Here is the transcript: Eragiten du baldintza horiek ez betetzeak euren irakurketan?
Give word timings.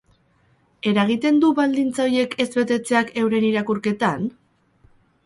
Eragiten 0.91 1.35
du 1.43 1.51
baldintza 1.59 2.05
horiek 2.09 2.33
ez 2.45 2.47
betetzeak 2.55 3.13
euren 3.25 3.47
irakurketan? 3.51 4.25